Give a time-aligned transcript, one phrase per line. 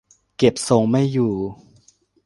[0.37, 1.33] เก็บทรงไม่อยู่